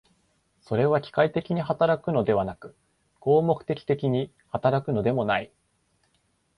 [0.63, 2.75] それは機械的に働くのではなく、
[3.19, 5.51] 合目的的に働くのでもない。